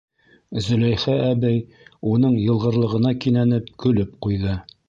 [0.67, 1.59] Зөләйха әбей
[2.13, 4.61] уның йылғырлығына кинәнеп көлөп ҡуйҙы: